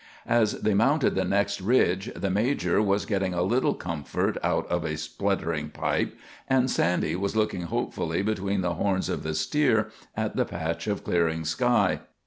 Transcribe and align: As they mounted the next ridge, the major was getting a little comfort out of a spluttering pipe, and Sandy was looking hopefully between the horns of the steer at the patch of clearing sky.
As 0.25 0.61
they 0.61 0.73
mounted 0.73 1.13
the 1.13 1.23
next 1.23 1.61
ridge, 1.61 2.09
the 2.15 2.31
major 2.31 2.81
was 2.81 3.05
getting 3.05 3.35
a 3.35 3.43
little 3.43 3.75
comfort 3.75 4.35
out 4.41 4.65
of 4.67 4.83
a 4.83 4.97
spluttering 4.97 5.69
pipe, 5.69 6.17
and 6.49 6.71
Sandy 6.71 7.15
was 7.15 7.35
looking 7.35 7.61
hopefully 7.65 8.23
between 8.23 8.61
the 8.61 8.73
horns 8.73 9.09
of 9.09 9.21
the 9.21 9.35
steer 9.35 9.91
at 10.17 10.35
the 10.35 10.45
patch 10.45 10.87
of 10.87 11.03
clearing 11.03 11.45
sky. 11.45 11.99